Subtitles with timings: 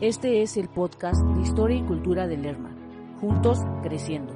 [0.00, 2.74] Este es el podcast de Historia y Cultura de Lerma.
[3.20, 4.32] Juntos creciendo.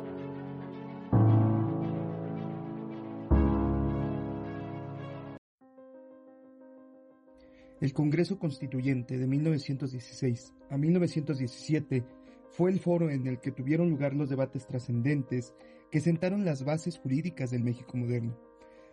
[7.81, 12.05] El Congreso Constituyente de 1916 a 1917
[12.51, 15.55] fue el foro en el que tuvieron lugar los debates trascendentes
[15.91, 18.37] que sentaron las bases jurídicas del México moderno.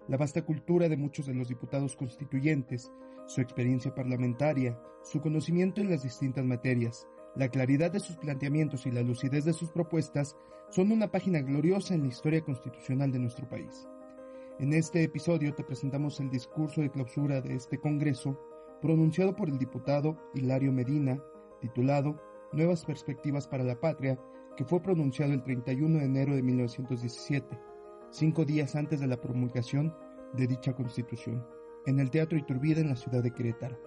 [0.07, 2.91] La vasta cultura de muchos de los diputados constituyentes
[3.25, 8.91] su experiencia parlamentaria, su conocimiento en las distintas materias, la claridad de sus planteamientos y
[8.91, 10.35] la lucidez de sus propuestas
[10.69, 13.87] son una página gloriosa en la historia constitucional de nuestro país.
[14.59, 18.37] En este episodio te presentamos el discurso de clausura de este Congreso,
[18.81, 21.21] pronunciado por el diputado Hilario Medina,
[21.61, 22.21] titulado
[22.51, 24.19] Nuevas Perspectivas para la Patria,
[24.57, 27.57] que fue pronunciado el 31 de enero de 1917,
[28.11, 29.95] cinco días antes de la promulgación
[30.33, 31.45] de dicha Constitución
[31.85, 33.79] en el Teatro Iturbide en la ciudad de Querétaro.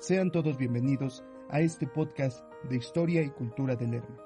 [0.00, 4.16] Sean todos bienvenidos a este podcast de historia y cultura del Lerma.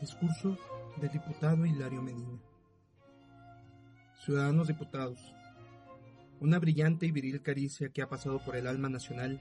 [0.00, 0.56] Discurso
[0.96, 2.40] del diputado Hilario Medina.
[4.24, 5.32] Ciudadanos diputados,
[6.42, 9.40] una brillante y viril caricia que ha pasado por el alma nacional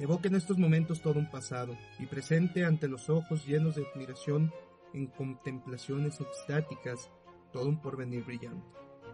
[0.00, 4.50] Evoca en estos momentos todo un pasado y presente ante los ojos llenos de admiración
[4.94, 7.10] en contemplaciones extáticas
[7.52, 8.66] todo un porvenir brillante.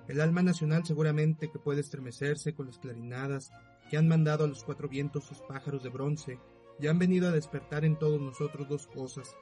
[0.07, 3.51] El alma nacional seguramente que puede estremecerse con las clarinadas
[3.91, 6.39] que han mandado a los cuatro vientos sus pájaros de bronce
[6.79, 9.35] y han venido a despertar en todos nosotros dos cosas,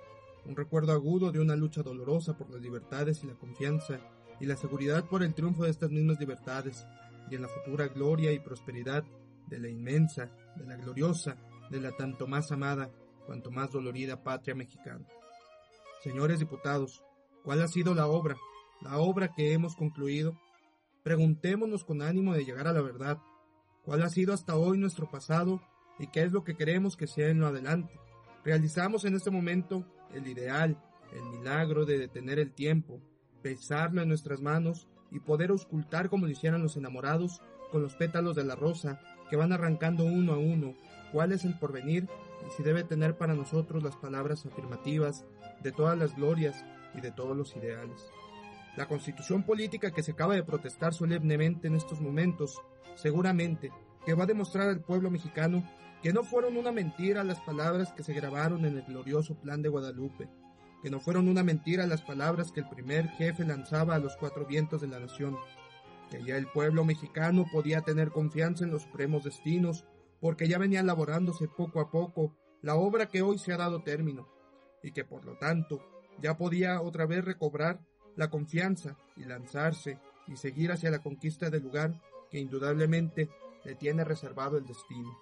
[0.46, 4.00] un recuerdo agudo de una lucha dolorosa por las libertades y la confianza,
[4.40, 6.86] y la seguridad por el triunfo de estas mismas libertades,
[7.30, 9.04] y en la futura gloria y prosperidad
[9.46, 11.36] de la inmensa, de la gloriosa,
[11.70, 12.90] de la tanto más amada,
[13.26, 15.06] cuanto más dolorida patria mexicana.
[16.02, 17.02] Señores diputados,
[17.42, 18.36] ¿cuál ha sido la obra,
[18.82, 20.38] la obra que hemos concluido?
[21.02, 23.18] Preguntémonos con ánimo de llegar a la verdad.
[23.84, 25.62] ¿Cuál ha sido hasta hoy nuestro pasado
[25.98, 27.98] y qué es lo que queremos que sea en lo adelante?
[28.44, 30.78] Realizamos en este momento el ideal,
[31.12, 33.00] el milagro de detener el tiempo,
[33.42, 38.36] pesarlo en nuestras manos y poder auscultar como lo hicieran los enamorados con los pétalos
[38.36, 40.74] de la rosa que van arrancando uno a uno
[41.12, 42.08] cuál es el porvenir
[42.46, 45.24] y si debe tener para nosotros las palabras afirmativas
[45.62, 46.64] de todas las glorias
[46.94, 48.10] y de todos los ideales.
[48.76, 52.60] La constitución política que se acaba de protestar solemnemente en estos momentos,
[52.96, 53.70] seguramente
[54.04, 55.64] que va a demostrar al pueblo mexicano
[56.02, 59.70] que no fueron una mentira las palabras que se grabaron en el glorioso plan de
[59.70, 60.28] Guadalupe,
[60.84, 64.44] que no fueron una mentira las palabras que el primer jefe lanzaba a los cuatro
[64.44, 65.34] vientos de la nación,
[66.10, 69.86] que ya el pueblo mexicano podía tener confianza en los supremos destinos,
[70.20, 74.28] porque ya venía elaborándose poco a poco la obra que hoy se ha dado término,
[74.82, 75.80] y que por lo tanto
[76.20, 77.80] ya podía otra vez recobrar
[78.14, 81.98] la confianza y lanzarse y seguir hacia la conquista del lugar
[82.30, 83.30] que indudablemente
[83.64, 85.16] le tiene reservado el destino.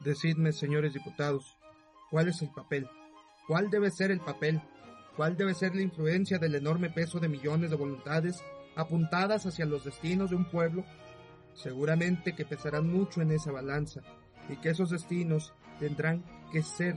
[0.00, 1.56] Decidme, señores diputados,
[2.10, 2.90] ¿cuál es el papel?
[3.48, 4.60] ¿Cuál debe ser el papel?
[5.16, 8.40] ¿Cuál debe ser la influencia del enorme peso de millones de voluntades
[8.76, 10.84] apuntadas hacia los destinos de un pueblo,
[11.54, 14.02] seguramente que pesarán mucho en esa balanza
[14.50, 16.96] y que esos destinos tendrán que ser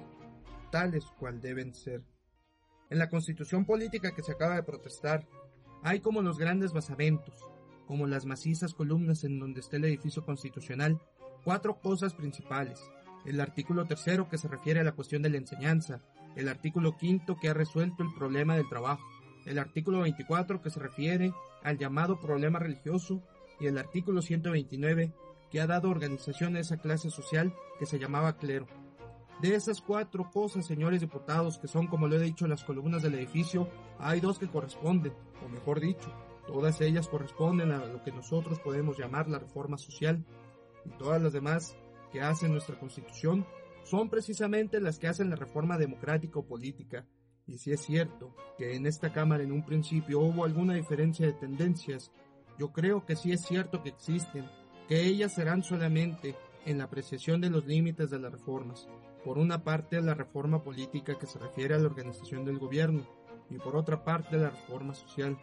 [0.71, 2.03] tales cual deben ser.
[2.89, 5.25] En la constitución política que se acaba de protestar,
[5.81, 7.33] hay como los grandes basamentos,
[7.87, 11.01] como las macizas columnas en donde está el edificio constitucional,
[11.45, 12.79] cuatro cosas principales.
[13.25, 16.01] El artículo tercero que se refiere a la cuestión de la enseñanza,
[16.35, 19.03] el artículo quinto que ha resuelto el problema del trabajo,
[19.45, 21.33] el artículo 24 que se refiere
[21.63, 23.21] al llamado problema religioso
[23.59, 25.13] y el artículo 129
[25.49, 28.67] que ha dado organización a esa clase social que se llamaba clero.
[29.41, 33.15] De esas cuatro cosas, señores diputados, que son, como lo he dicho, las columnas del
[33.15, 33.67] edificio,
[33.99, 35.13] hay dos que corresponden,
[35.43, 36.13] o mejor dicho,
[36.45, 40.23] todas ellas corresponden a lo que nosotros podemos llamar la reforma social,
[40.85, 41.75] y todas las demás
[42.11, 43.45] que hace nuestra constitución
[43.91, 47.05] son precisamente las que hacen la reforma democrática o política,
[47.45, 51.33] y si es cierto que en esta Cámara en un principio hubo alguna diferencia de
[51.33, 52.09] tendencias,
[52.57, 54.49] yo creo que sí es cierto que existen,
[54.87, 58.87] que ellas serán solamente en la apreciación de los límites de las reformas,
[59.25, 63.05] Por una parte, la reforma política que se refiere a la organización del gobierno,
[63.49, 65.37] y por otra parte, la reforma social,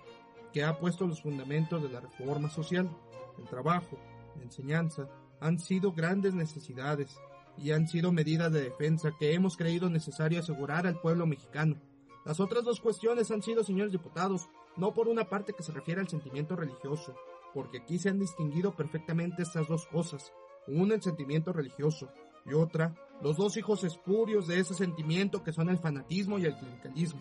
[0.55, 2.91] que ha puesto los fundamentos de la reforma social.
[3.39, 3.99] El trabajo,
[4.37, 5.07] la enseñanza,
[5.39, 7.21] han sido grandes necesidades
[7.63, 11.77] y han sido medidas de defensa que hemos creído necesario asegurar al pueblo mexicano.
[12.25, 16.01] Las otras dos cuestiones han sido, señores diputados, no por una parte que se refiere
[16.01, 17.15] al sentimiento religioso,
[17.55, 20.33] porque aquí se han distinguido perfectamente estas dos cosas,
[20.67, 22.09] una el sentimiento religioso
[22.45, 26.57] y otra los dos hijos espurios de ese sentimiento que son el fanatismo y el
[26.57, 27.21] clericalismo.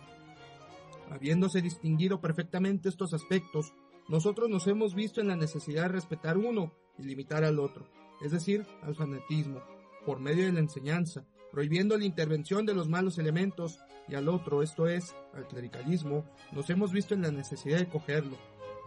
[1.10, 3.74] Habiéndose distinguido perfectamente estos aspectos,
[4.10, 7.88] nosotros nos hemos visto en la necesidad de respetar uno y limitar al otro,
[8.22, 9.62] es decir, al fanatismo,
[10.08, 14.64] por medio de la enseñanza, prohibiendo la intervención de los malos elementos, y al otro,
[14.64, 16.24] esto es, al clericalismo,
[16.54, 18.38] nos hemos visto en la necesidad de cogerlo,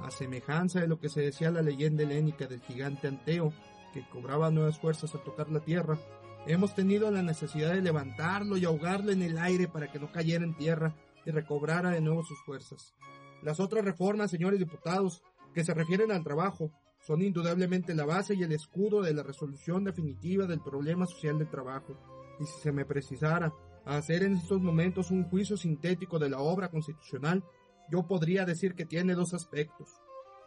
[0.02, 3.52] a semejanza de lo que se decía la leyenda helénica del gigante Anteo,
[3.93, 5.99] que cobraba nuevas fuerzas al tocar la tierra,
[6.46, 10.44] hemos tenido la necesidad de levantarlo y ahogarlo en el aire para que no cayera
[10.44, 10.96] en tierra
[11.26, 12.94] y recobrara de nuevo sus fuerzas.
[13.43, 18.43] Las otras reformas, señores diputados, que se refieren al trabajo, son indudablemente la base y
[18.43, 21.97] el escudo de la resolución definitiva del problema social del trabajo.
[22.38, 23.52] Y si se me precisara
[23.85, 27.43] hacer en estos momentos un juicio sintético de la obra constitucional,
[27.91, 29.88] yo podría decir que tiene dos aspectos.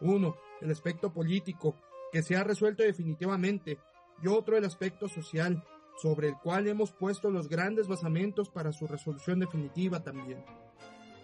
[0.00, 1.76] Uno, el aspecto político,
[2.12, 3.78] que se ha resuelto definitivamente,
[4.22, 5.62] y otro el aspecto social,
[5.96, 10.44] sobre el cual hemos puesto los grandes basamentos para su resolución definitiva también.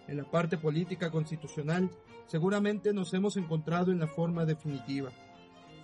[0.07, 1.89] En la parte política constitucional,
[2.27, 5.11] seguramente nos hemos encontrado en la forma definitiva.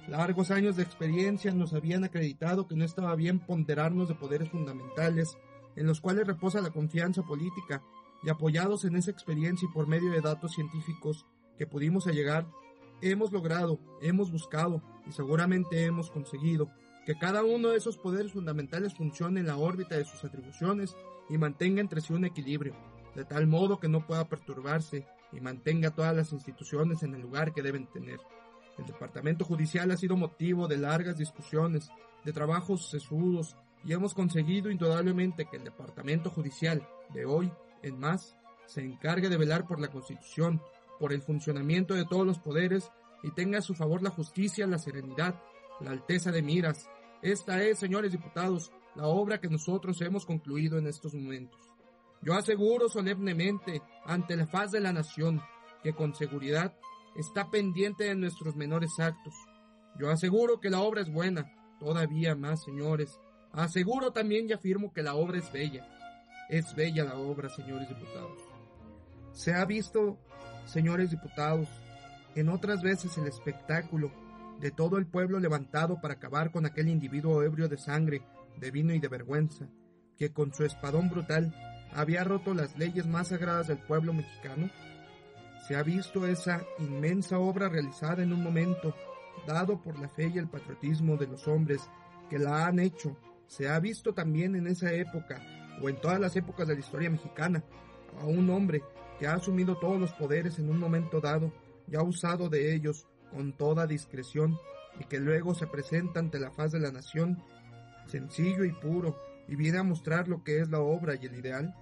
[0.07, 5.37] Largos años de experiencia nos habían acreditado que no estaba bien ponderarnos de poderes fundamentales,
[5.75, 7.83] en los cuales reposa la confianza política,
[8.23, 11.25] y apoyados en esa experiencia y por medio de datos científicos
[11.57, 12.47] que pudimos allegar,
[13.01, 16.69] hemos logrado, hemos buscado y seguramente hemos conseguido
[17.05, 20.95] que cada uno de esos poderes fundamentales funcione en la órbita de sus atribuciones
[21.29, 22.75] y mantenga entre sí un equilibrio,
[23.17, 27.51] de tal modo que no pueda perturbarse y mantenga todas las instituciones en el lugar
[27.51, 28.19] que deben tener.
[28.77, 31.89] El Departamento Judicial ha sido motivo de largas discusiones,
[32.23, 38.35] de trabajos sesudos, y hemos conseguido indudablemente que el Departamento Judicial de hoy en más
[38.67, 40.61] se encargue de velar por la Constitución,
[40.99, 42.91] por el funcionamiento de todos los poderes
[43.23, 45.41] y tenga a su favor la justicia, la serenidad,
[45.81, 46.87] la alteza de miras,
[47.23, 51.66] esta es, señores diputados, la obra que nosotros hemos concluido en estos momentos.
[52.27, 55.41] Yo aseguro solemnemente ante la faz de la nación
[55.81, 56.75] que con seguridad
[57.15, 59.33] está pendiente de nuestros menores actos.
[59.97, 63.18] Yo aseguro que la obra es buena, todavía más, señores.
[63.53, 65.88] Aseguro también y afirmo que la obra es bella.
[66.50, 68.41] Es bella la obra, señores diputados.
[69.31, 70.18] Se ha visto,
[70.65, 71.69] señores diputados,
[72.35, 74.12] en otras veces el espectáculo
[74.59, 78.21] de todo el pueblo levantado para acabar con aquel individuo ebrio de sangre,
[78.57, 79.69] de vino y de vergüenza,
[80.18, 81.56] que con su espadón brutal
[81.93, 84.69] había roto las leyes más sagradas del pueblo mexicano?
[85.67, 88.95] Se ha visto esa inmensa obra realizada en un momento,
[89.45, 91.81] dado por la fe y el patriotismo de los hombres
[92.29, 93.17] que la han hecho.
[93.47, 95.41] Se ha visto también en esa época,
[95.81, 97.63] o en todas las épocas de la historia mexicana,
[98.19, 98.81] a un hombre
[99.19, 101.51] que ha asumido todos los poderes en un momento dado
[101.87, 104.57] y ha usado de ellos con toda discreción
[104.99, 107.43] y que luego se presenta ante la faz de la nación,
[108.07, 109.17] sencillo y puro,
[109.47, 111.75] y viene a mostrar lo que es la obra y el ideal,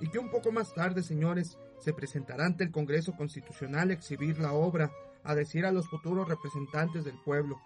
[0.00, 4.38] y que un poco más tarde, señores, se presentará ante el Congreso Constitucional a exhibir
[4.38, 4.90] la obra,
[5.22, 7.60] a decir a los futuros representantes del pueblo,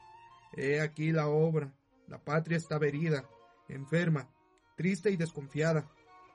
[0.57, 1.73] he aquí la obra,
[2.07, 3.25] la patria está herida,
[3.69, 4.29] enferma,
[4.77, 5.91] triste y desconfiada,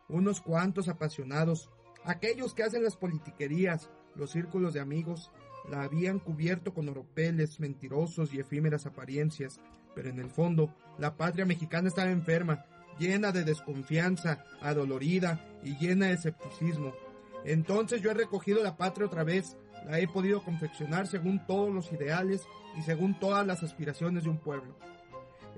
[0.10, 1.70] unos cuantos apasionados,
[2.04, 5.32] aquellos que hacen las politiquerías, los círculos de amigos,
[5.70, 9.60] la habían cubierto con oropeles mentirosos y efímeras apariencias,
[9.96, 12.66] pero en el fondo la patria mexicana estaba enferma,
[13.00, 16.94] llena de desconfianza, adolorida y llena de escepticismo.
[17.46, 21.92] Entonces yo he recogido la patria otra vez, la he podido confeccionar según todos los
[21.92, 22.42] ideales
[22.78, 24.76] y según todas las aspiraciones de un pueblo.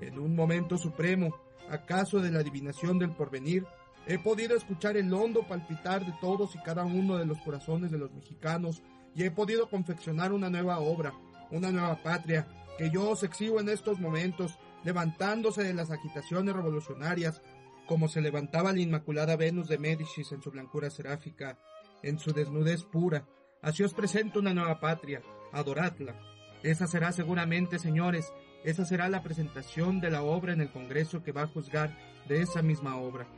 [0.00, 1.34] En un momento supremo,
[1.70, 3.64] acaso de la adivinación del porvenir,
[4.06, 7.98] he podido escuchar el hondo palpitar de todos y cada uno de los corazones de
[7.98, 8.82] los mexicanos
[9.14, 11.12] y he podido confeccionar una nueva obra,
[11.50, 17.42] una nueva patria, que yo os exhibo en estos momentos, levantándose de las agitaciones revolucionarias,
[17.86, 21.58] como se levantaba la Inmaculada Venus de Médicis en su blancura seráfica,
[22.02, 23.26] en su desnudez pura.
[23.62, 26.14] Así os presento una nueva patria, adoradla.
[26.62, 28.32] Esa será seguramente, señores,
[28.64, 31.96] esa será la presentación de la obra en el Congreso que va a juzgar
[32.28, 33.28] de esa misma obra.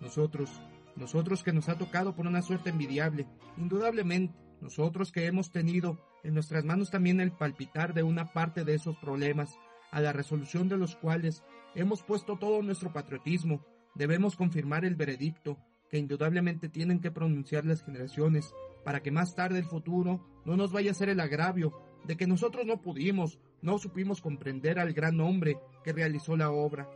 [0.00, 0.50] Nosotros,
[0.96, 3.26] nosotros que nos ha tocado por una suerte envidiable,
[3.56, 8.74] indudablemente, nosotros que hemos tenido en nuestras manos también el palpitar de una parte de
[8.74, 9.56] esos problemas,
[9.90, 11.42] a la resolución de los cuales
[11.74, 13.64] hemos puesto todo nuestro patriotismo,
[13.98, 15.58] Debemos confirmar el veredicto
[15.90, 18.54] que indudablemente tienen que pronunciar las generaciones
[18.84, 21.72] para que más tarde el futuro no nos vaya a ser el agravio
[22.04, 26.88] de que nosotros no pudimos, no supimos comprender al gran hombre que realizó la obra.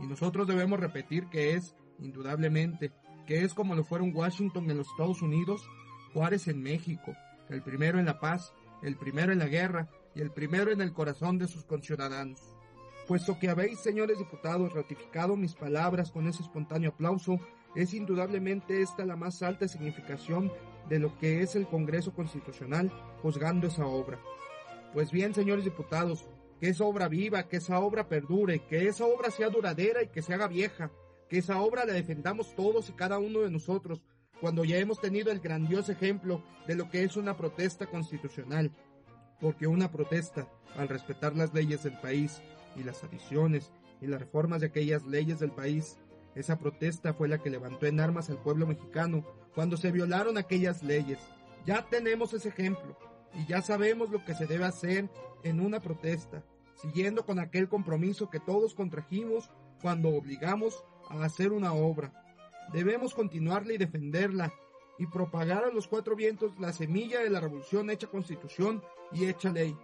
[0.00, 2.90] Y nosotros debemos repetir que es, indudablemente,
[3.26, 5.68] que es como lo fueron Washington en los Estados Unidos,
[6.14, 7.14] Juárez en México,
[7.50, 10.94] el primero en la paz, el primero en la guerra y el primero en el
[10.94, 12.40] corazón de sus conciudadanos.
[13.06, 17.38] Puesto que habéis, señores diputados, ratificado mis palabras con ese espontáneo aplauso,
[17.74, 20.50] es indudablemente esta la más alta significación
[20.88, 24.18] de lo que es el Congreso Constitucional juzgando esa obra.
[24.94, 26.26] Pues bien, señores diputados,
[26.58, 30.22] que esa obra viva, que esa obra perdure, que esa obra sea duradera y que
[30.22, 30.90] se haga vieja,
[31.28, 34.02] que esa obra la defendamos todos y cada uno de nosotros,
[34.40, 38.72] cuando ya hemos tenido el grandioso ejemplo de lo que es una protesta constitucional.
[39.40, 42.40] Porque una protesta, al respetar las leyes del país
[42.74, 45.98] y las adiciones y las reformas de aquellas leyes del país,
[46.34, 49.24] esa protesta fue la que levantó en armas al pueblo mexicano
[49.54, 51.18] cuando se violaron aquellas leyes.
[51.64, 52.96] Ya tenemos ese ejemplo
[53.34, 55.08] y ya sabemos lo que se debe hacer
[55.42, 59.50] en una protesta, siguiendo con aquel compromiso que todos contrajimos
[59.80, 62.12] cuando obligamos a hacer una obra.
[62.72, 64.52] Debemos continuarla y defenderla
[64.98, 69.50] y propagar a los cuatro vientos la semilla de la revolución hecha constitución y hecha
[69.50, 69.76] ley.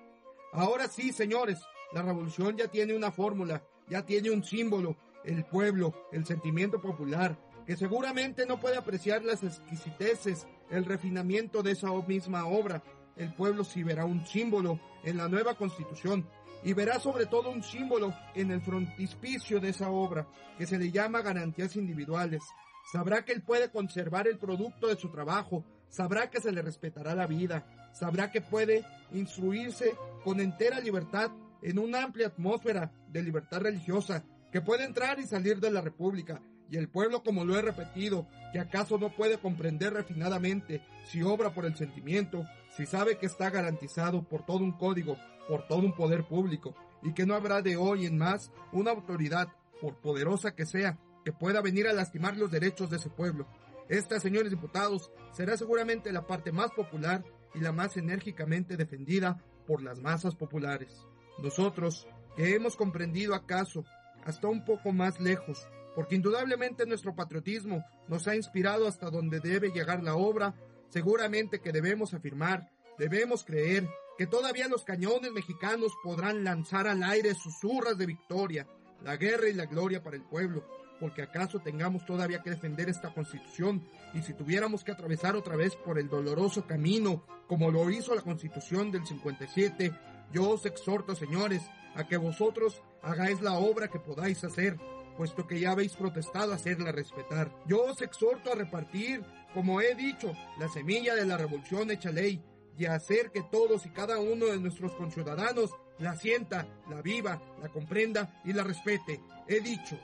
[0.53, 1.61] Ahora sí, señores,
[1.93, 7.39] la revolución ya tiene una fórmula, ya tiene un símbolo, el pueblo, el sentimiento popular,
[7.67, 12.83] que seguramente no puede apreciar las exquisiteces, el refinamiento de esa misma obra.
[13.17, 16.27] El pueblo sí verá un símbolo en la nueva constitución
[16.65, 20.27] y verá sobre todo un símbolo en el frontispicio de esa obra,
[20.57, 22.43] que se le llama garantías individuales.
[22.91, 27.15] Sabrá que él puede conservar el producto de su trabajo, sabrá que se le respetará
[27.15, 31.31] la vida, sabrá que puede instruirse con entera libertad
[31.63, 36.43] en una amplia atmósfera de libertad religiosa, que puede entrar y salir de la República,
[36.71, 41.53] y el pueblo, como lo he repetido, que acaso no puede comprender refinadamente si obra
[41.53, 42.45] por el sentimiento,
[42.77, 47.13] si sabe que está garantizado por todo un código, por todo un poder público, y
[47.13, 49.49] que no habrá de hoy en más una autoridad,
[49.81, 53.47] por poderosa que sea, que pueda venir a lastimar los derechos de ese pueblo.
[53.89, 57.25] Esta, señores diputados, será seguramente la parte más popular
[57.55, 61.07] y la más enérgicamente defendida por las masas populares.
[61.39, 63.85] Nosotros, que hemos comprendido acaso
[64.25, 69.71] hasta un poco más lejos, porque indudablemente nuestro patriotismo nos ha inspirado hasta donde debe
[69.71, 70.55] llegar la obra,
[70.89, 77.35] seguramente que debemos afirmar, debemos creer que todavía los cañones mexicanos podrán lanzar al aire
[77.35, 78.67] susurras de victoria,
[79.03, 80.65] la guerra y la gloria para el pueblo,
[81.03, 83.83] porque acaso tengamos todavía que defender esta constitución
[84.15, 88.23] y si tuviéramos que atravesar otra vez por el doloroso camino, como lo hizo la
[88.23, 89.93] constitución del 57,
[90.33, 91.61] yo os exhorto, señores,
[91.97, 94.79] a que vosotros hagáis la obra que podáis hacer,
[95.17, 97.53] puesto que ya habéis protestado hacerla respetar.
[97.67, 102.41] Yo os exhorto a repartir, como he dicho, la semilla de la revolución hecha ley,
[102.79, 107.43] y a hacer que todos y cada uno de nuestros conciudadanos la sienta, la viva,
[107.61, 109.21] la comprenda y la respete.
[109.49, 109.99] He dicho.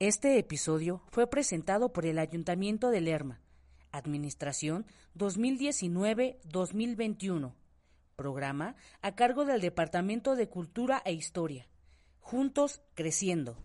[0.00, 3.42] Este episodio fue presentado por el Ayuntamiento de Lerma
[3.92, 7.52] Administración 2019-2021.
[8.16, 11.68] Programa a cargo del Departamento de Cultura e Historia.
[12.18, 13.62] Juntos creciendo.